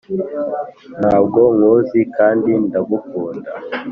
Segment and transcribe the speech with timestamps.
[0.99, 3.49] ntabwo nkuzi kandi ndagukunda.